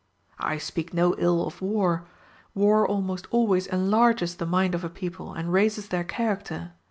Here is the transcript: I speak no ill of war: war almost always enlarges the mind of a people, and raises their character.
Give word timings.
I 0.39 0.57
speak 0.57 0.95
no 0.95 1.13
ill 1.19 1.45
of 1.45 1.61
war: 1.61 2.05
war 2.55 2.87
almost 2.87 3.27
always 3.29 3.67
enlarges 3.67 4.33
the 4.37 4.47
mind 4.47 4.73
of 4.73 4.83
a 4.83 4.89
people, 4.89 5.31
and 5.33 5.53
raises 5.53 5.89
their 5.89 6.03
character. 6.03 6.71